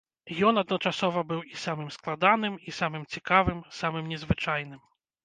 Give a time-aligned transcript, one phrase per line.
[0.47, 4.81] Ён адначасова быў і самым складаным і самым цікавым, самым незвычайным.